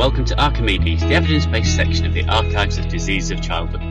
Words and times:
welcome 0.00 0.24
to 0.24 0.42
Archimedes, 0.42 1.02
the 1.02 1.14
evidence 1.14 1.44
based 1.44 1.76
section 1.76 2.06
of 2.06 2.14
the 2.14 2.26
Archives 2.26 2.78
of 2.78 2.88
Diseases 2.88 3.32
of 3.32 3.42
Childhood. 3.42 3.82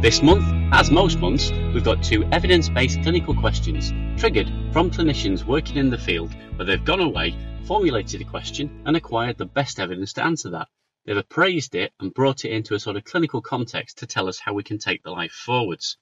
This 0.00 0.22
month, 0.22 0.46
as 0.72 0.92
most 0.92 1.18
months, 1.18 1.50
we've 1.74 1.82
got 1.82 2.04
two 2.04 2.22
evidence 2.30 2.68
based 2.68 3.02
clinical 3.02 3.34
questions 3.34 3.92
triggered 4.16 4.46
from 4.72 4.92
clinicians 4.92 5.42
working 5.42 5.76
in 5.76 5.90
the 5.90 5.98
field 5.98 6.32
where 6.54 6.64
they've 6.64 6.84
gone 6.84 7.00
away, 7.00 7.34
formulated 7.64 8.20
a 8.20 8.24
question, 8.24 8.80
and 8.86 8.96
acquired 8.96 9.38
the 9.38 9.44
best 9.44 9.80
evidence 9.80 10.12
to 10.12 10.22
answer 10.22 10.50
that. 10.50 10.68
They've 11.04 11.16
appraised 11.16 11.74
it 11.74 11.92
and 11.98 12.14
brought 12.14 12.44
it 12.44 12.52
into 12.52 12.76
a 12.76 12.78
sort 12.78 12.94
of 12.94 13.02
clinical 13.02 13.42
context 13.42 13.98
to 13.98 14.06
tell 14.06 14.28
us 14.28 14.38
how 14.38 14.52
we 14.52 14.62
can 14.62 14.78
take 14.78 15.02
the 15.02 15.10
life 15.10 15.32
forwards. 15.32 15.96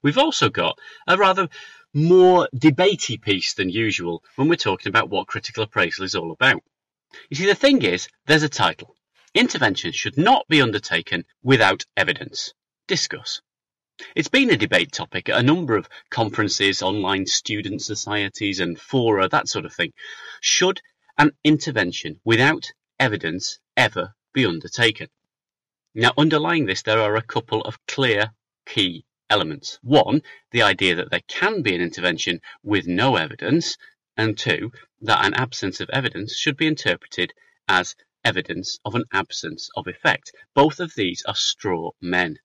We've 0.00 0.16
also 0.16 0.48
got 0.48 0.78
a 1.06 1.18
rather 1.18 1.50
more 1.92 2.48
debatey 2.56 3.20
piece 3.20 3.52
than 3.52 3.68
usual 3.68 4.24
when 4.36 4.48
we're 4.48 4.56
talking 4.56 4.88
about 4.88 5.10
what 5.10 5.26
critical 5.26 5.64
appraisal 5.64 6.06
is 6.06 6.14
all 6.14 6.32
about. 6.32 6.62
You 7.28 7.36
see, 7.36 7.44
the 7.44 7.54
thing 7.54 7.82
is, 7.82 8.08
there's 8.24 8.42
a 8.42 8.48
title. 8.48 8.96
Interventions 9.34 9.94
should 9.94 10.18
not 10.18 10.46
be 10.48 10.60
undertaken 10.60 11.24
without 11.42 11.86
evidence. 11.96 12.52
Discuss. 12.86 13.40
It's 14.14 14.28
been 14.28 14.50
a 14.50 14.58
debate 14.58 14.92
topic 14.92 15.30
at 15.30 15.38
a 15.38 15.42
number 15.42 15.74
of 15.74 15.88
conferences, 16.10 16.82
online 16.82 17.24
student 17.24 17.80
societies, 17.80 18.60
and 18.60 18.78
fora, 18.78 19.28
that 19.28 19.48
sort 19.48 19.64
of 19.64 19.72
thing. 19.72 19.92
Should 20.42 20.82
an 21.16 21.30
intervention 21.44 22.20
without 22.24 22.72
evidence 23.00 23.58
ever 23.74 24.14
be 24.34 24.44
undertaken? 24.44 25.08
Now, 25.94 26.12
underlying 26.18 26.66
this, 26.66 26.82
there 26.82 27.00
are 27.00 27.16
a 27.16 27.22
couple 27.22 27.62
of 27.62 27.78
clear 27.86 28.32
key 28.66 29.06
elements. 29.30 29.78
One, 29.82 30.22
the 30.50 30.62
idea 30.62 30.96
that 30.96 31.10
there 31.10 31.22
can 31.26 31.62
be 31.62 31.74
an 31.74 31.80
intervention 31.80 32.42
with 32.62 32.86
no 32.86 33.16
evidence, 33.16 33.78
and 34.14 34.36
two, 34.36 34.72
that 35.00 35.24
an 35.24 35.32
absence 35.32 35.80
of 35.80 35.88
evidence 35.90 36.36
should 36.36 36.58
be 36.58 36.66
interpreted 36.66 37.32
as 37.66 37.96
evidence 38.24 38.78
of 38.84 38.94
an 38.94 39.04
absence 39.12 39.68
of 39.76 39.86
effect. 39.86 40.32
Both 40.54 40.80
of 40.80 40.94
these 40.94 41.22
are 41.26 41.34
straw 41.34 41.90
men. 42.00 42.38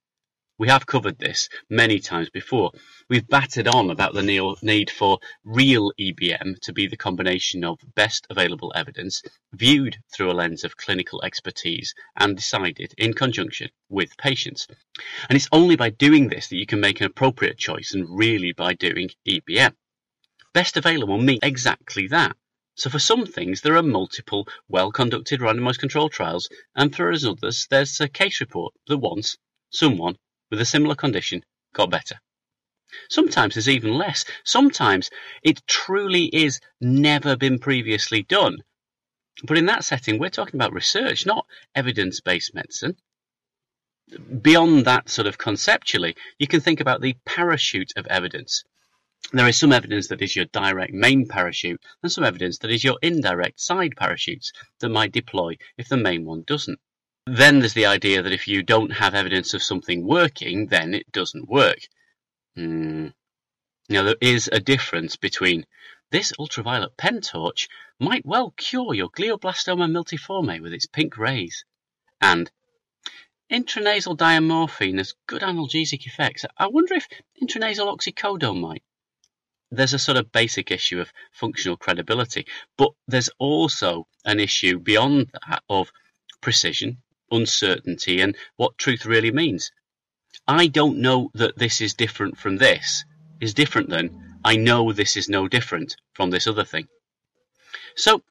We 0.59 0.69
have 0.69 0.87
covered 0.87 1.19
this 1.19 1.49
many 1.69 1.99
times 1.99 2.31
before. 2.31 2.71
We've 3.09 3.27
battered 3.27 3.67
on 3.67 3.91
about 3.91 4.15
the 4.15 4.23
need 4.63 4.89
for 4.89 5.19
real 5.43 5.91
EBM 5.99 6.59
to 6.61 6.73
be 6.73 6.87
the 6.87 6.97
combination 6.97 7.63
of 7.63 7.77
best 7.93 8.25
available 8.31 8.73
evidence, 8.75 9.21
viewed 9.53 9.97
through 10.11 10.31
a 10.31 10.33
lens 10.33 10.63
of 10.63 10.75
clinical 10.75 11.23
expertise, 11.23 11.93
and 12.15 12.35
decided 12.35 12.95
in 12.97 13.13
conjunction 13.13 13.69
with 13.87 14.17
patients. 14.17 14.65
And 15.29 15.35
it's 15.35 15.49
only 15.51 15.75
by 15.75 15.91
doing 15.91 16.27
this 16.27 16.47
that 16.47 16.57
you 16.57 16.65
can 16.65 16.79
make 16.79 17.01
an 17.01 17.05
appropriate 17.05 17.59
choice, 17.59 17.93
and 17.93 18.07
really 18.09 18.51
by 18.51 18.73
doing 18.73 19.11
EBM. 19.29 19.75
Best 20.53 20.75
available 20.75 21.19
means 21.19 21.41
exactly 21.43 22.07
that. 22.07 22.35
So 22.77 22.91
for 22.91 22.99
some 22.99 23.25
things, 23.25 23.61
there 23.61 23.75
are 23.75 23.83
multiple 23.83 24.47
well-conducted 24.69 25.39
randomized 25.39 25.79
control 25.79 26.09
trials, 26.09 26.47
and 26.75 26.95
for 26.95 27.11
others, 27.11 27.67
there's 27.71 27.99
a 27.99 28.07
case 28.07 28.39
report 28.39 28.73
that 28.87 28.99
once 28.99 29.35
someone 29.71 30.15
with 30.51 30.61
a 30.61 30.65
similar 30.65 30.93
condition 30.93 31.43
got 31.73 31.89
better. 31.89 32.19
Sometimes 33.09 33.55
there's 33.55 33.67
even 33.67 33.93
less. 33.93 34.25
Sometimes 34.43 35.09
it 35.41 35.65
truly 35.65 36.25
is 36.25 36.59
never 36.79 37.35
been 37.35 37.57
previously 37.57 38.21
done. 38.21 38.59
But 39.43 39.57
in 39.57 39.65
that 39.65 39.83
setting, 39.83 40.19
we're 40.19 40.29
talking 40.29 40.55
about 40.55 40.73
research, 40.73 41.25
not 41.25 41.47
evidence-based 41.73 42.53
medicine. 42.53 42.95
Beyond 44.41 44.85
that 44.85 45.09
sort 45.09 45.27
of 45.27 45.37
conceptually, 45.37 46.15
you 46.37 46.47
can 46.47 46.61
think 46.61 46.79
about 46.79 47.01
the 47.01 47.15
parachute 47.25 47.93
of 47.97 48.05
evidence. 48.07 48.63
There 49.33 49.47
is 49.47 49.57
some 49.57 49.73
evidence 49.73 50.07
that 50.07 50.21
is 50.21 50.35
your 50.35 50.45
direct 50.45 50.93
main 50.93 51.27
parachute 51.27 51.81
and 52.01 52.11
some 52.11 52.23
evidence 52.23 52.59
that 52.59 52.71
is 52.71 52.83
your 52.83 52.97
indirect 53.01 53.59
side 53.59 53.95
parachutes 53.97 54.53
that 54.79 54.89
might 54.89 55.11
deploy 55.11 55.57
if 55.77 55.89
the 55.89 55.97
main 55.97 56.23
one 56.23 56.43
doesn't. 56.43 56.79
Then 57.25 57.59
there's 57.59 57.73
the 57.73 57.87
idea 57.87 58.21
that 58.21 58.31
if 58.31 58.47
you 58.47 58.63
don't 58.63 58.91
have 58.91 59.13
evidence 59.13 59.53
of 59.53 59.61
something 59.61 60.05
working, 60.05 60.67
then 60.67 60.93
it 60.93 61.11
doesn't 61.11 61.49
work. 61.49 61.79
Hmm. 62.55 63.07
Now, 63.89 64.03
there 64.03 64.15
is 64.21 64.49
a 64.51 64.61
difference 64.61 65.17
between 65.17 65.65
this 66.09 66.31
ultraviolet 66.39 66.95
pen 66.95 67.19
torch 67.19 67.67
might 67.99 68.25
well 68.25 68.51
cure 68.51 68.93
your 68.93 69.09
glioblastoma 69.09 69.91
multiforme 69.91 70.61
with 70.61 70.71
its 70.71 70.85
pink 70.85 71.17
rays, 71.17 71.65
and 72.21 72.49
intranasal 73.51 74.15
diamorphine 74.15 74.99
has 74.99 75.15
good 75.25 75.41
analgesic 75.41 76.05
effects. 76.05 76.45
I 76.57 76.67
wonder 76.67 76.93
if 76.93 77.09
intranasal 77.41 77.93
oxycodone 77.93 78.61
might 78.61 78.83
there's 79.71 79.93
a 79.93 79.99
sort 79.99 80.17
of 80.17 80.31
basic 80.31 80.71
issue 80.71 80.99
of 80.99 81.11
functional 81.31 81.77
credibility, 81.77 82.45
but 82.77 82.91
there's 83.07 83.29
also 83.39 84.07
an 84.25 84.39
issue 84.39 84.79
beyond 84.79 85.31
that 85.47 85.63
of 85.69 85.91
precision, 86.41 87.01
uncertainty, 87.31 88.21
and 88.21 88.35
what 88.55 88.77
truth 88.77 89.05
really 89.05 89.31
means. 89.31 89.71
I 90.47 90.67
don't 90.67 90.99
know 90.99 91.31
that 91.33 91.57
this 91.57 91.81
is 91.81 91.93
different 91.93 92.37
from 92.37 92.57
this 92.57 93.03
is 93.39 93.53
different 93.53 93.89
than 93.89 94.39
I 94.43 94.55
know 94.55 94.91
this 94.91 95.17
is 95.17 95.29
no 95.29 95.47
different 95.47 95.95
from 96.13 96.29
this 96.29 96.47
other 96.47 96.63
thing. 96.63 96.87
So, 97.95 98.23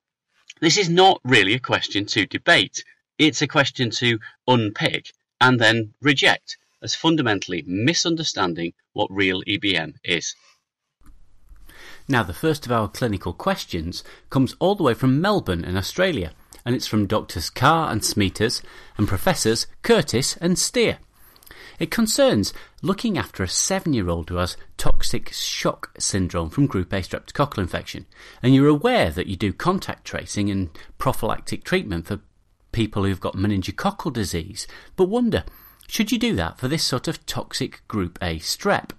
this 0.61 0.79
is 0.79 0.89
not 0.89 1.21
really 1.25 1.55
a 1.55 1.61
question 1.61 2.07
to 2.07 2.27
debate. 2.27 2.83
It's 3.19 3.43
a 3.43 3.47
question 3.47 3.91
to 3.91 4.19
unpick 4.47 5.13
and 5.41 5.61
then 5.61 5.93
reject 6.01 6.57
as 6.83 6.95
fundamentally 6.95 7.63
misunderstanding 7.67 8.73
what 8.93 9.11
real 9.11 9.43
EBM 9.43 9.95
is. 10.03 10.35
Now, 12.09 12.23
the 12.23 12.33
first 12.33 12.67
of 12.67 12.73
our 12.73 12.89
clinical 12.89 13.33
questions 13.33 14.05
comes 14.31 14.55
all 14.61 14.77
the 14.77 14.85
way 14.85 14.95
from 14.95 15.21
Melbourne 15.21 15.65
in 15.65 15.77
Australia, 15.77 16.33
and 16.65 16.75
it's 16.75 16.87
from 16.87 17.07
Doctors 17.07 17.51
Carr 17.51 17.91
and 17.91 18.01
Smeesters 18.03 18.63
and 18.97 19.09
Professors 19.09 19.67
Curtis 19.83 20.37
and 20.37 20.57
Steer. 20.57 20.99
It 21.81 21.91
concerns 21.91 22.55
looking 22.81 23.19
after 23.19 23.43
a 23.43 23.49
seven 23.49 23.93
year 23.93 24.09
old 24.09 24.31
who 24.31 24.37
has 24.37 24.57
toxic 24.77 25.33
shock 25.33 25.91
syndrome 25.99 26.49
from 26.49 26.67
group 26.67 26.93
A 26.93 27.01
streptococcal 27.01 27.59
infection, 27.59 28.07
and 28.41 28.55
you're 28.55 28.69
aware 28.69 29.11
that 29.11 29.27
you 29.27 29.37
do 29.37 29.53
contact 29.53 30.05
tracing 30.05 30.49
and 30.49 30.71
prophylactic 30.99 31.65
treatment 31.65 32.07
for 32.07 32.21
people 32.71 33.05
who've 33.05 33.21
got 33.21 33.35
meningococcal 33.35 34.13
disease, 34.13 34.69
but 34.95 35.09
wonder 35.09 35.45
should 35.89 36.13
you 36.13 36.19
do 36.19 36.35
that 36.37 36.59
for 36.59 36.69
this 36.69 36.85
sort 36.85 37.09
of 37.09 37.25
toxic 37.27 37.83
group 37.89 38.19
A 38.23 38.39
strep? 38.39 38.91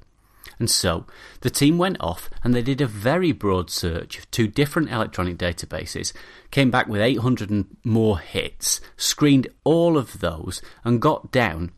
And 0.59 0.69
so 0.69 1.05
the 1.41 1.49
team 1.49 1.77
went 1.77 1.97
off 1.99 2.29
and 2.43 2.53
they 2.53 2.61
did 2.61 2.81
a 2.81 2.87
very 2.87 3.31
broad 3.31 3.69
search 3.69 4.17
of 4.17 4.29
two 4.31 4.47
different 4.47 4.89
electronic 4.89 5.37
databases, 5.37 6.13
came 6.51 6.71
back 6.71 6.87
with 6.87 7.01
800 7.01 7.49
and 7.49 7.77
more 7.83 8.19
hits, 8.19 8.81
screened 8.95 9.47
all 9.63 9.97
of 9.97 10.19
those, 10.19 10.61
and 10.83 11.01
got 11.01 11.31
down 11.31 11.71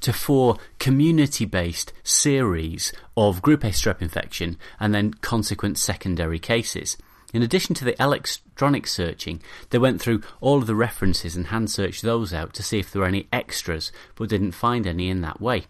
to 0.00 0.12
four 0.12 0.58
community 0.78 1.44
based 1.44 1.92
series 2.04 2.92
of 3.16 3.42
group 3.42 3.64
A 3.64 3.68
strep 3.68 4.00
infection 4.00 4.56
and 4.78 4.94
then 4.94 5.14
consequent 5.14 5.78
secondary 5.78 6.38
cases. 6.38 6.96
In 7.34 7.42
addition 7.42 7.74
to 7.74 7.84
the 7.84 8.00
electronic 8.02 8.86
searching, 8.86 9.42
they 9.68 9.78
went 9.78 10.00
through 10.00 10.22
all 10.40 10.58
of 10.58 10.66
the 10.66 10.74
references 10.74 11.36
and 11.36 11.48
hand 11.48 11.70
searched 11.70 12.02
those 12.02 12.32
out 12.32 12.54
to 12.54 12.62
see 12.62 12.78
if 12.78 12.90
there 12.90 13.02
were 13.02 13.08
any 13.08 13.28
extras, 13.32 13.92
but 14.14 14.30
didn't 14.30 14.52
find 14.52 14.86
any 14.86 15.10
in 15.10 15.20
that 15.20 15.40
way. 15.40 15.66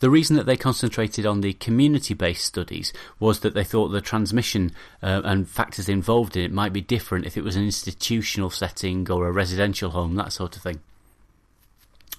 The 0.00 0.10
reason 0.10 0.36
that 0.36 0.46
they 0.46 0.56
concentrated 0.56 1.26
on 1.26 1.40
the 1.40 1.54
community 1.54 2.14
based 2.14 2.44
studies 2.44 2.92
was 3.18 3.40
that 3.40 3.54
they 3.54 3.64
thought 3.64 3.88
the 3.88 4.00
transmission 4.00 4.72
uh, 5.02 5.22
and 5.24 5.48
factors 5.48 5.88
involved 5.88 6.36
in 6.36 6.44
it 6.44 6.52
might 6.52 6.72
be 6.72 6.80
different 6.80 7.26
if 7.26 7.36
it 7.36 7.44
was 7.44 7.56
an 7.56 7.64
institutional 7.64 8.50
setting 8.50 9.10
or 9.10 9.26
a 9.26 9.32
residential 9.32 9.90
home, 9.90 10.14
that 10.16 10.32
sort 10.32 10.56
of 10.56 10.62
thing. 10.62 10.80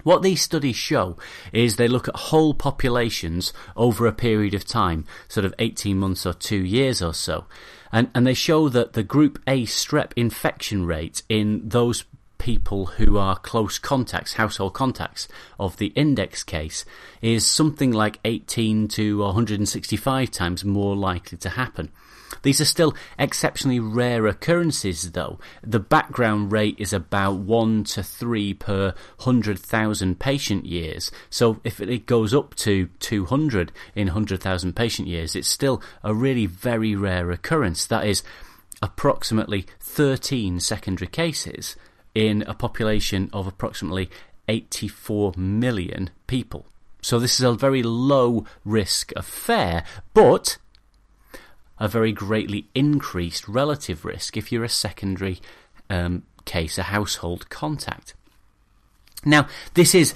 What 0.04 0.22
these 0.22 0.42
studies 0.42 0.76
show 0.76 1.18
is 1.52 1.76
they 1.76 1.88
look 1.88 2.08
at 2.08 2.16
whole 2.16 2.54
populations 2.54 3.52
over 3.76 4.06
a 4.06 4.14
period 4.14 4.54
of 4.54 4.66
time, 4.66 5.06
sort 5.28 5.46
of 5.46 5.54
18 5.60 5.98
months 5.98 6.26
or 6.26 6.34
two 6.34 6.64
years 6.64 7.02
or 7.02 7.14
so. 7.14 7.46
And, 7.92 8.10
and 8.14 8.26
they 8.26 8.34
show 8.34 8.70
that 8.70 8.94
the 8.94 9.04
group 9.04 9.40
A 9.48 9.64
strep 9.64 10.12
infection 10.16 10.86
rate 10.86 11.24
in 11.30 11.68
those 11.68 12.06
people 12.38 12.86
who 12.86 13.18
are 13.18 13.38
close 13.38 13.78
contacts, 13.78 14.34
household 14.34 14.74
contacts 14.74 15.28
of 15.60 15.78
the 15.78 15.88
index 15.88 16.44
case, 16.44 16.86
is 17.22 17.46
something 17.46 17.92
like 17.92 18.20
18 18.26 18.88
to 18.90 19.20
165 19.20 20.32
times 20.32 20.64
more 20.66 20.96
likely 20.96 21.38
to 21.40 21.50
happen. 21.50 21.92
These 22.42 22.62
are 22.62 22.66
still 22.66 22.96
exceptionally 23.18 23.80
rare 23.80 24.28
occurrences, 24.28 25.12
though. 25.12 25.40
The 25.64 25.80
background 25.80 26.52
rate 26.52 26.76
is 26.78 26.94
about 26.94 27.40
1 27.40 27.86
to 27.86 28.04
3 28.04 28.54
per 28.54 28.94
100,000 29.18 30.20
patient 30.20 30.66
years. 30.66 31.12
So 31.30 31.60
if 31.64 31.80
it 31.80 32.06
goes 32.06 32.34
up 32.34 32.56
to 32.56 32.88
200 33.00 33.72
in 33.96 34.08
100,000 34.08 34.76
patient 34.76 35.08
years, 35.08 35.36
it's 35.36 35.48
still 35.48 35.82
a 36.04 36.14
really 36.14 36.46
very 36.46 36.96
rare 36.96 37.32
occurrence. 37.32 37.86
That 37.86 38.06
is 38.06 38.24
approximately 38.82 39.66
13 39.80 40.60
secondary 40.60 41.08
cases 41.08 41.76
in 42.18 42.42
a 42.48 42.54
population 42.56 43.30
of 43.32 43.46
approximately 43.46 44.10
84 44.48 45.34
million 45.38 46.10
people. 46.26 46.66
So 47.00 47.20
this 47.20 47.40
is 47.40 47.46
a 47.46 47.54
very 47.54 47.84
low 47.84 48.44
risk 48.66 49.12
affair, 49.16 49.84
but 50.16 50.58
a 51.78 51.88
very 51.88 52.12
greatly 52.12 52.70
increased 52.74 53.48
relative 53.48 54.04
risk 54.04 54.36
if 54.36 54.52
you're 54.52 54.64
a 54.64 54.70
secondary 54.70 55.40
um, 55.92 56.24
case 56.46 56.80
a 56.80 56.84
household 56.84 57.52
contact. 57.52 58.16
Now, 59.24 59.48
this 59.76 59.94
is 59.94 60.16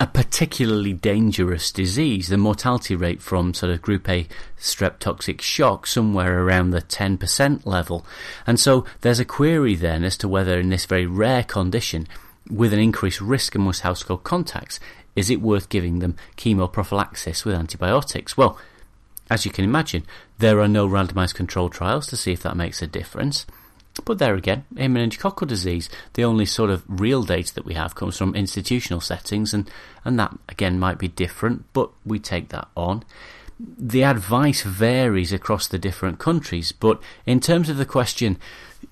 a 0.00 0.06
particularly 0.06 0.94
dangerous 0.94 1.70
disease. 1.70 2.28
The 2.28 2.38
mortality 2.38 2.96
rate 2.96 3.20
from 3.20 3.52
sort 3.52 3.70
of 3.70 3.82
group 3.82 4.08
A 4.08 4.26
strep 4.58 4.98
toxic 4.98 5.42
shock 5.42 5.86
somewhere 5.86 6.42
around 6.42 6.70
the 6.70 6.80
10% 6.80 7.66
level. 7.66 8.06
And 8.46 8.58
so 8.58 8.86
there's 9.02 9.20
a 9.20 9.26
query 9.26 9.74
then 9.74 10.02
as 10.02 10.16
to 10.18 10.28
whether 10.28 10.58
in 10.58 10.70
this 10.70 10.86
very 10.86 11.04
rare 11.04 11.44
condition, 11.44 12.08
with 12.50 12.72
an 12.72 12.80
increased 12.80 13.20
risk 13.20 13.54
amongst 13.54 13.82
household 13.82 14.24
contacts, 14.24 14.80
is 15.14 15.28
it 15.28 15.42
worth 15.42 15.68
giving 15.68 15.98
them 15.98 16.16
chemoprophylaxis 16.38 17.44
with 17.44 17.54
antibiotics? 17.54 18.38
Well, 18.38 18.58
as 19.30 19.44
you 19.44 19.50
can 19.50 19.66
imagine, 19.66 20.06
there 20.38 20.60
are 20.60 20.68
no 20.68 20.88
randomized 20.88 21.34
controlled 21.34 21.72
trials 21.72 22.06
to 22.06 22.16
see 22.16 22.32
if 22.32 22.42
that 22.42 22.56
makes 22.56 22.80
a 22.80 22.86
difference. 22.86 23.44
But 24.04 24.18
there 24.18 24.34
again, 24.34 24.64
in 24.76 24.94
meningococcal 24.94 25.46
disease, 25.46 25.88
the 26.14 26.24
only 26.24 26.46
sort 26.46 26.70
of 26.70 26.84
real 26.88 27.22
data 27.22 27.54
that 27.54 27.64
we 27.64 27.74
have 27.74 27.94
comes 27.94 28.16
from 28.16 28.34
institutional 28.34 29.00
settings, 29.00 29.52
and, 29.52 29.70
and 30.04 30.18
that 30.18 30.36
again 30.48 30.78
might 30.78 30.98
be 30.98 31.08
different, 31.08 31.64
but 31.72 31.90
we 32.04 32.18
take 32.18 32.48
that 32.48 32.68
on. 32.76 33.04
The 33.58 34.04
advice 34.04 34.62
varies 34.62 35.32
across 35.32 35.66
the 35.66 35.78
different 35.78 36.18
countries, 36.18 36.72
but 36.72 37.00
in 37.26 37.40
terms 37.40 37.68
of 37.68 37.76
the 37.76 37.84
question, 37.84 38.38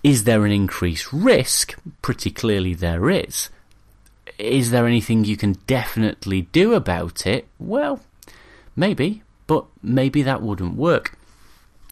is 0.03 0.25
there 0.25 0.45
an 0.45 0.53
increased 0.53 1.13
risk? 1.13 1.77
Pretty 2.03 2.31
clearly 2.31 2.75
there 2.75 3.09
is. 3.09 3.49
Is 4.39 4.71
there 4.71 4.87
anything 4.87 5.25
you 5.25 5.37
can 5.37 5.55
definitely 5.67 6.43
do 6.53 6.75
about 6.75 7.27
it? 7.27 7.49
Well, 7.59 8.01
maybe, 8.77 9.23
but 9.47 9.65
maybe 9.83 10.23
that 10.23 10.43
wouldn't 10.43 10.77
work. 10.77 11.18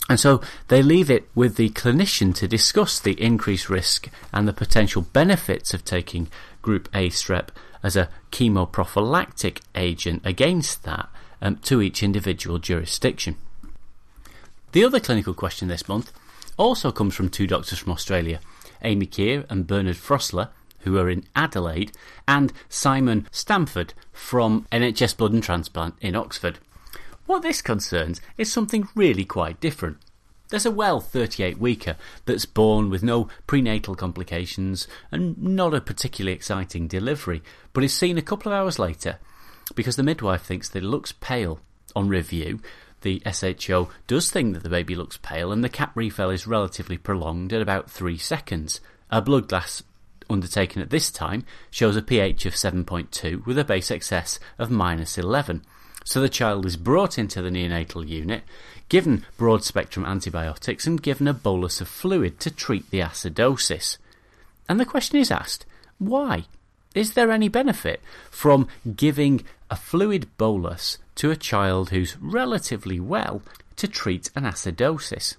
And 0.09 0.21
so 0.21 0.41
they 0.69 0.83
leave 0.83 1.11
it 1.11 1.29
with 1.35 1.57
the 1.57 1.71
clinician 1.71 2.35
to 2.37 2.47
discuss 2.47 3.01
the 3.01 3.21
increased 3.21 3.69
risk 3.69 4.09
and 4.33 4.47
the 4.47 4.53
potential 4.53 5.03
benefits 5.03 5.75
of 5.75 5.85
taking 5.85 6.29
group 6.63 6.89
A 6.95 7.09
strep 7.11 7.49
as 7.83 7.97
a 7.97 8.09
chemoprophylactic 8.31 9.61
agent 9.75 10.23
against 10.25 10.85
that 10.85 11.09
um, 11.43 11.57
to 11.57 11.83
each 11.83 12.03
individual 12.03 12.59
jurisdiction. 12.59 13.37
The 14.73 14.85
other 14.85 15.01
clinical 15.01 15.35
question 15.35 15.69
this 15.69 15.89
month 15.89 16.13
also 16.57 16.93
comes 16.93 17.15
from 17.15 17.29
two 17.29 17.47
doctors 17.47 17.79
from 17.79 17.93
Australia, 17.93 18.41
Amy 18.83 19.07
Keir 19.07 19.45
and 19.49 19.67
Bernard 19.67 19.97
Frosler, 19.97 20.49
who 20.81 20.99
are 20.99 21.11
in 21.11 21.25
Adelaide, 21.35 21.93
and 22.29 22.53
Simon 22.69 23.27
Stanworth 23.33 23.93
from 24.13 24.67
NHS 24.71 25.17
Blood 25.17 25.33
and 25.33 25.43
Transplant 25.43 25.95
in 26.01 26.15
Oxford. 26.15 26.59
What 27.27 27.43
this 27.43 27.61
concerns 27.61 28.21
is 28.39 28.53
something 28.53 28.89
really 28.95 29.25
quite 29.25 29.61
different. 29.61 29.99
There's 30.49 30.67
a 30.67 30.71
well 30.71 31.01
38 31.01 31.59
weeker 31.59 31.97
that's 32.25 32.47
born 32.47 32.89
with 32.89 33.03
no 33.03 33.29
prenatal 33.49 33.97
complications 33.97 34.87
and 35.11 35.37
not 35.43 35.75
a 35.75 35.81
particularly 35.81 36.35
exciting 36.35 36.87
delivery, 36.87 37.43
but 37.73 37.83
is 37.83 37.93
seen 37.93 38.17
a 38.17 38.23
couple 38.23 38.53
of 38.53 38.57
hours 38.57 38.79
later 38.79 39.19
because 39.75 39.97
the 39.97 40.05
midwife 40.05 40.43
thinks 40.43 40.69
that 40.69 40.85
it 40.85 40.87
looks 40.87 41.13
pale 41.13 41.59
on 41.97 42.09
review. 42.09 42.61
The 43.03 43.21
SHO 43.31 43.89
does 44.07 44.31
think 44.31 44.55
that 44.55 44.63
the 44.63 44.69
baby 44.69 44.95
looks 44.95 45.19
pale, 45.21 45.53
and 45.53 45.65
the 45.65 45.69
cap 45.69 45.93
refill 45.95 46.31
is 46.31 46.47
relatively 46.47 46.97
prolonged 46.97 47.53
at 47.53 47.63
about 47.63 47.91
three 47.91 48.17
seconds. 48.19 48.81
A 49.11 49.21
blood 49.21 49.49
gas 49.49 49.83
undertaken 50.31 50.81
at 50.81 50.91
this 50.91 51.11
time 51.11 51.45
shows 51.71 51.97
a 51.97 52.03
pH 52.03 52.47
of 52.47 52.55
7.2 52.55 53.45
with 53.47 53.59
a 53.59 53.65
base 53.65 53.91
excess 53.91 54.39
of 54.59 54.71
minus 54.71 55.19
11. 55.19 55.63
So 56.07 56.21
the 56.21 56.29
child 56.29 56.65
is 56.65 56.77
brought 56.77 57.19
into 57.19 57.43
the 57.43 57.51
neonatal 57.51 58.09
unit, 58.09 58.45
given 58.89 59.27
broad 59.37 59.65
spectrum 59.65 60.07
antibiotics, 60.07 60.87
and 60.87 61.03
given 61.03 61.27
a 61.27 61.35
bolus 61.35 61.81
of 61.81 61.89
fluid 61.89 62.39
to 62.41 62.51
treat 62.51 62.89
the 62.91 63.01
acidosis. 63.01 63.99
And 64.69 64.79
the 64.79 64.85
question 64.85 65.19
is 65.19 65.33
asked 65.33 65.67
why? 65.99 66.45
Is 66.95 67.15
there 67.15 67.33
any 67.33 67.49
benefit 67.49 68.01
from 68.31 68.69
giving 68.95 69.45
a 69.69 69.75
fluid 69.75 70.29
bolus 70.39 70.99
to 71.17 71.33
a 71.33 71.37
child 71.37 71.91
who's 71.91 72.17
relatively 72.21 73.01
well 73.01 73.43
to 73.75 73.89
treat 73.89 74.31
an 74.37 74.45
acidosis? 74.45 75.35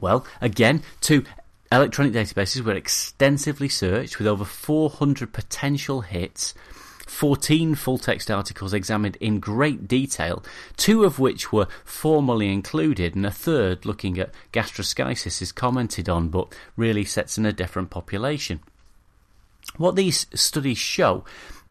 Well, 0.00 0.24
again, 0.40 0.82
two 1.02 1.24
electronic 1.70 2.14
databases 2.14 2.62
were 2.62 2.74
extensively 2.74 3.68
searched 3.68 4.18
with 4.18 4.26
over 4.26 4.46
400 4.46 5.30
potential 5.30 6.00
hits 6.00 6.54
14 7.10 7.74
full 7.74 7.98
text 7.98 8.30
articles 8.30 8.72
examined 8.72 9.16
in 9.16 9.40
great 9.40 9.86
detail, 9.88 10.42
two 10.76 11.04
of 11.04 11.18
which 11.18 11.52
were 11.52 11.66
formally 11.84 12.50
included, 12.50 13.14
and 13.14 13.26
a 13.26 13.30
third, 13.30 13.84
looking 13.84 14.18
at 14.18 14.32
gastroschisis, 14.52 15.42
is 15.42 15.52
commented 15.52 16.08
on 16.08 16.28
but 16.28 16.54
really 16.76 17.04
sets 17.04 17.36
in 17.36 17.44
a 17.44 17.52
different 17.52 17.90
population. 17.90 18.60
What 19.76 19.96
these 19.96 20.26
studies 20.34 20.78
show 20.78 21.24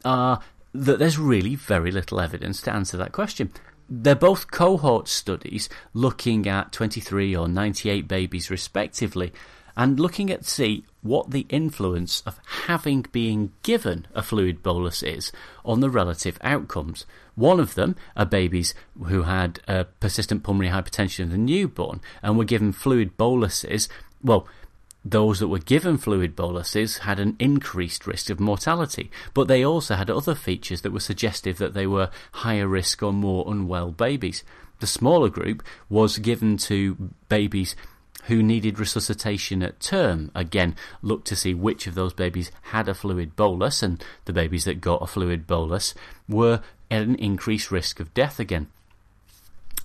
are 0.05 0.41
that 0.73 0.99
there's 0.99 1.17
really 1.17 1.55
very 1.55 1.91
little 1.91 2.19
evidence 2.19 2.61
to 2.63 2.73
answer 2.73 2.97
that 2.97 3.13
question. 3.13 3.51
They're 3.89 4.15
both 4.15 4.51
cohort 4.51 5.07
studies 5.07 5.67
looking 5.93 6.47
at 6.47 6.73
23 6.73 7.35
or 7.35 7.47
98 7.47 8.07
babies 8.07 8.51
respectively 8.51 9.33
and 9.75 9.99
looking 9.99 10.29
at 10.29 10.45
see 10.45 10.83
what 11.01 11.31
the 11.31 11.45
influence 11.49 12.21
of 12.25 12.39
having 12.67 13.05
been 13.11 13.51
given 13.63 14.05
a 14.13 14.21
fluid 14.21 14.61
bolus 14.61 15.01
is 15.01 15.31
on 15.63 15.79
the 15.79 15.89
relative 15.89 16.37
outcomes. 16.41 17.05
One 17.35 17.59
of 17.59 17.75
them 17.75 17.95
are 18.17 18.25
babies 18.25 18.73
who 19.07 19.23
had 19.23 19.59
uh, 19.67 19.85
persistent 19.99 20.43
pulmonary 20.43 20.73
hypertension 20.73 21.21
in 21.21 21.29
the 21.29 21.37
newborn 21.37 22.01
and 22.21 22.37
were 22.37 22.45
given 22.45 22.73
fluid 22.73 23.15
boluses. 23.15 23.87
Well, 24.21 24.47
those 25.05 25.39
that 25.39 25.47
were 25.47 25.59
given 25.59 25.97
fluid 25.97 26.35
boluses 26.35 26.99
had 26.99 27.19
an 27.19 27.37
increased 27.39 28.05
risk 28.05 28.29
of 28.29 28.39
mortality, 28.39 29.09
but 29.33 29.47
they 29.47 29.63
also 29.63 29.95
had 29.95 30.09
other 30.09 30.35
features 30.35 30.81
that 30.81 30.91
were 30.91 30.99
suggestive 30.99 31.57
that 31.57 31.73
they 31.73 31.87
were 31.87 32.09
higher 32.33 32.67
risk 32.67 33.01
or 33.01 33.13
more 33.13 33.45
unwell 33.47 33.91
babies. 33.91 34.43
The 34.79 34.87
smaller 34.87 35.29
group 35.29 35.63
was 35.89 36.17
given 36.17 36.57
to 36.57 37.11
babies 37.29 37.75
who 38.25 38.43
needed 38.43 38.79
resuscitation 38.79 39.63
at 39.63 39.79
term. 39.79 40.31
Again, 40.35 40.75
look 41.01 41.23
to 41.25 41.35
see 41.35 41.53
which 41.53 41.87
of 41.87 41.95
those 41.95 42.13
babies 42.13 42.51
had 42.63 42.87
a 42.87 42.93
fluid 42.93 43.35
bolus, 43.35 43.81
and 43.81 44.03
the 44.25 44.33
babies 44.33 44.65
that 44.65 44.81
got 44.81 45.01
a 45.01 45.07
fluid 45.07 45.47
bolus 45.47 45.93
were 46.27 46.61
at 46.91 47.03
an 47.03 47.15
increased 47.15 47.71
risk 47.71 47.99
of 47.99 48.13
death 48.13 48.39
again. 48.39 48.67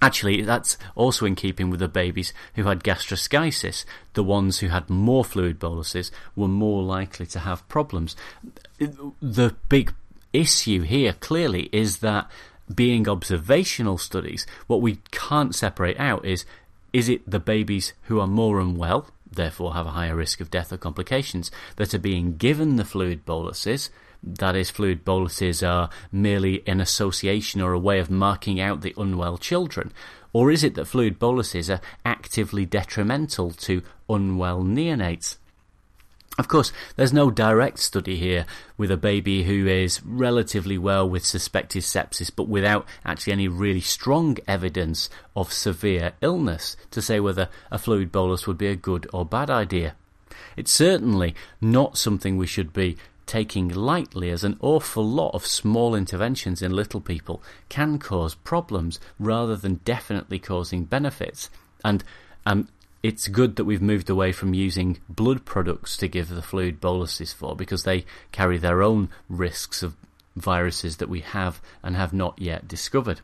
Actually, 0.02 0.42
that's 0.42 0.76
also 0.94 1.24
in 1.24 1.34
keeping 1.34 1.70
with 1.70 1.80
the 1.80 1.88
babies 1.88 2.34
who 2.56 2.64
had 2.64 2.84
gastroschisis. 2.84 3.86
The 4.12 4.24
ones 4.24 4.58
who 4.58 4.68
had 4.68 4.90
more 4.90 5.24
fluid 5.24 5.58
boluses 5.58 6.10
were 6.36 6.48
more 6.48 6.82
likely 6.82 7.24
to 7.26 7.38
have 7.38 7.66
problems. 7.68 8.14
The 8.78 9.56
big 9.70 9.94
issue 10.34 10.82
here 10.82 11.14
clearly 11.14 11.70
is 11.72 11.98
that 11.98 12.30
being 12.74 13.08
observational 13.08 13.96
studies, 13.96 14.46
what 14.66 14.82
we 14.82 14.98
can't 15.10 15.54
separate 15.54 15.98
out 15.98 16.24
is 16.26 16.44
is 16.94 17.08
it 17.08 17.28
the 17.28 17.40
babies 17.40 17.92
who 18.02 18.20
are 18.20 18.26
more 18.28 18.60
unwell, 18.60 19.08
therefore 19.28 19.74
have 19.74 19.86
a 19.86 19.90
higher 19.90 20.14
risk 20.14 20.40
of 20.40 20.48
death 20.48 20.72
or 20.72 20.76
complications, 20.76 21.50
that 21.74 21.92
are 21.92 21.98
being 21.98 22.36
given 22.36 22.76
the 22.76 22.84
fluid 22.84 23.26
boluses? 23.26 23.90
That 24.22 24.54
is, 24.54 24.70
fluid 24.70 25.04
boluses 25.04 25.60
are 25.62 25.90
merely 26.12 26.62
an 26.68 26.80
association 26.80 27.60
or 27.60 27.72
a 27.72 27.80
way 27.80 27.98
of 27.98 28.10
marking 28.10 28.60
out 28.60 28.82
the 28.82 28.94
unwell 28.96 29.38
children? 29.38 29.92
Or 30.32 30.52
is 30.52 30.62
it 30.62 30.76
that 30.76 30.86
fluid 30.86 31.18
boluses 31.18 31.68
are 31.68 31.80
actively 32.06 32.64
detrimental 32.64 33.50
to 33.50 33.82
unwell 34.08 34.62
neonates? 34.62 35.36
Of 36.36 36.48
course, 36.48 36.72
there's 36.96 37.12
no 37.12 37.30
direct 37.30 37.78
study 37.78 38.16
here 38.16 38.44
with 38.76 38.90
a 38.90 38.96
baby 38.96 39.44
who 39.44 39.68
is 39.68 40.04
relatively 40.04 40.76
well 40.76 41.08
with 41.08 41.24
suspected 41.24 41.84
sepsis, 41.84 42.30
but 42.34 42.48
without 42.48 42.88
actually 43.04 43.34
any 43.34 43.46
really 43.46 43.80
strong 43.80 44.38
evidence 44.48 45.08
of 45.36 45.52
severe 45.52 46.12
illness 46.20 46.76
to 46.90 47.00
say 47.00 47.20
whether 47.20 47.48
a 47.70 47.78
fluid 47.78 48.10
bolus 48.10 48.48
would 48.48 48.58
be 48.58 48.66
a 48.66 48.74
good 48.74 49.06
or 49.12 49.24
bad 49.24 49.48
idea. 49.48 49.94
It's 50.56 50.72
certainly 50.72 51.36
not 51.60 51.96
something 51.96 52.36
we 52.36 52.48
should 52.48 52.72
be 52.72 52.96
taking 53.26 53.68
lightly, 53.68 54.30
as 54.30 54.44
an 54.44 54.56
awful 54.60 55.06
lot 55.06 55.30
of 55.34 55.46
small 55.46 55.94
interventions 55.94 56.60
in 56.62 56.72
little 56.72 57.00
people 57.00 57.42
can 57.68 57.98
cause 57.98 58.34
problems 58.34 59.00
rather 59.18 59.56
than 59.56 59.80
definitely 59.84 60.38
causing 60.38 60.84
benefits. 60.84 61.48
And 61.84 62.04
um, 62.44 62.68
it's 63.04 63.28
good 63.28 63.56
that 63.56 63.66
we've 63.66 63.82
moved 63.82 64.08
away 64.08 64.32
from 64.32 64.54
using 64.54 64.98
blood 65.10 65.44
products 65.44 65.94
to 65.94 66.08
give 66.08 66.30
the 66.30 66.40
fluid 66.40 66.80
boluses 66.80 67.34
for 67.34 67.54
because 67.54 67.82
they 67.82 68.06
carry 68.32 68.56
their 68.56 68.82
own 68.82 69.10
risks 69.28 69.82
of 69.82 69.94
viruses 70.34 70.96
that 70.96 71.10
we 71.10 71.20
have 71.20 71.60
and 71.82 71.96
have 71.96 72.14
not 72.14 72.38
yet 72.38 72.66
discovered. 72.66 73.20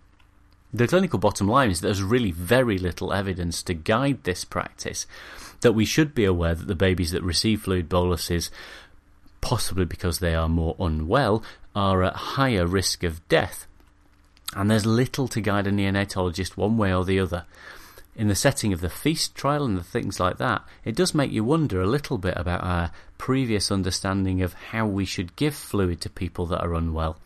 The 0.70 0.86
clinical 0.86 1.18
bottom 1.18 1.48
line 1.48 1.70
is 1.70 1.80
that 1.80 1.86
there's 1.86 2.02
really 2.02 2.30
very 2.30 2.76
little 2.76 3.10
evidence 3.10 3.62
to 3.62 3.72
guide 3.72 4.24
this 4.24 4.44
practice, 4.44 5.06
that 5.62 5.72
we 5.72 5.86
should 5.86 6.14
be 6.14 6.26
aware 6.26 6.54
that 6.54 6.66
the 6.66 6.74
babies 6.74 7.12
that 7.12 7.22
receive 7.22 7.62
fluid 7.62 7.88
boluses, 7.88 8.50
possibly 9.40 9.86
because 9.86 10.18
they 10.18 10.34
are 10.34 10.50
more 10.50 10.76
unwell, 10.78 11.42
are 11.74 12.02
at 12.02 12.16
higher 12.36 12.66
risk 12.66 13.02
of 13.02 13.26
death. 13.28 13.66
And 14.54 14.70
there's 14.70 14.84
little 14.84 15.26
to 15.28 15.40
guide 15.40 15.66
a 15.66 15.70
neonatologist 15.70 16.58
one 16.58 16.76
way 16.76 16.92
or 16.92 17.06
the 17.06 17.18
other 17.18 17.46
in 18.20 18.28
the 18.28 18.34
setting 18.34 18.70
of 18.74 18.82
the 18.82 18.90
FEAST 18.90 19.34
trial 19.34 19.64
and 19.64 19.78
the 19.78 19.82
things 19.82 20.20
like 20.20 20.36
that, 20.36 20.62
it 20.84 20.94
does 20.94 21.14
make 21.14 21.32
you 21.32 21.42
wonder 21.42 21.80
a 21.80 21.86
little 21.86 22.18
bit 22.18 22.34
about 22.36 22.62
our 22.62 22.90
previous 23.16 23.72
understanding 23.72 24.42
of 24.42 24.52
how 24.52 24.86
we 24.86 25.06
should 25.06 25.34
give 25.36 25.54
fluid 25.54 26.02
to 26.02 26.10
people 26.10 26.44
that 26.44 26.60
are 26.60 26.74
unwell, 26.74 27.16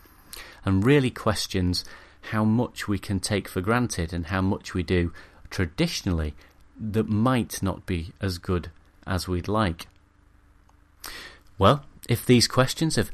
and 0.65 0.87
really 0.87 1.11
questions 1.11 1.85
how 2.31 2.45
much 2.45 2.87
we 2.87 2.97
can 2.97 3.19
take 3.19 3.49
for 3.49 3.61
granted 3.61 4.13
and 4.13 4.27
how 4.27 4.41
much 4.41 4.73
we 4.73 4.85
do 4.85 5.13
traditionally 5.51 6.33
that 6.81 7.09
might 7.09 7.61
not 7.61 7.85
be 7.87 8.13
as 8.21 8.39
good 8.39 8.71
as 9.05 9.27
we'd 9.27 9.49
like. 9.49 9.89
Well, 11.59 11.85
if 12.09 12.25
these 12.25 12.47
questions 12.47 12.95
have 12.95 13.11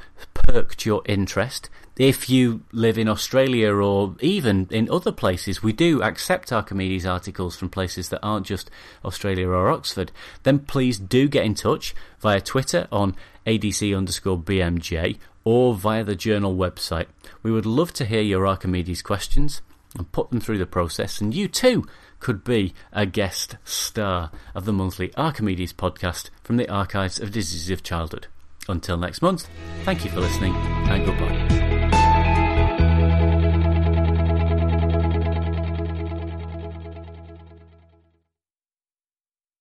perked 0.51 0.85
your 0.85 1.03
interest, 1.07 1.71
if 1.97 2.29
you 2.29 2.63
live 2.73 2.99
in 2.99 3.09
Australia 3.09 3.73
or 3.73 4.17
even 4.21 4.67
in 4.71 4.91
other 4.91 5.13
places, 5.13 5.63
we 5.63 5.73
do 5.73 6.03
accept 6.03 6.53
Archimedes 6.53 7.07
articles 7.07 7.57
from 7.57 7.69
places 7.69 8.09
that 8.09 8.21
aren't 8.21 8.47
just 8.47 8.69
Australia 9.05 9.47
or 9.49 9.71
Oxford, 9.71 10.11
then 10.43 10.59
please 10.59 10.99
do 10.99 11.29
get 11.29 11.45
in 11.45 11.55
touch 11.55 11.95
via 12.21 12.41
Twitter 12.41 12.89
on 12.91 13.15
ADC 13.47 13.97
underscore 13.97 14.39
BMJ 14.39 15.19
or 15.45 15.75
via 15.75 16.03
the 16.03 16.17
journal 16.17 16.57
website. 16.57 17.07
We 17.45 17.53
would 17.53 17.67
love 17.67 17.93
to 17.95 18.05
hear 18.05 18.23
your 18.23 18.47
Archimedes 18.47 19.03
questions 19.03 19.63
and 19.97 20.11
put 20.11 20.31
them 20.31 20.41
through 20.41 20.59
the 20.59 20.67
process, 20.67 21.21
and 21.21 21.33
you 21.33 21.47
too 21.47 21.85
could 22.19 22.43
be 22.43 22.75
a 22.93 23.07
guest 23.07 23.57
star 23.65 24.33
of 24.55 24.65
the 24.65 24.73
monthly 24.73 25.15
Archimedes 25.17 25.73
podcast 25.73 26.31
from 26.43 26.57
the 26.57 26.69
Archives 26.69 27.21
of 27.21 27.31
Diseases 27.31 27.71
of 27.71 27.83
Childhood. 27.83 28.27
Until 28.71 28.97
next 28.97 29.21
month, 29.21 29.49
thank 29.85 30.05
you 30.05 30.11
for 30.11 30.21
listening 30.21 30.55
and 30.55 31.05
goodbye. 31.05 31.70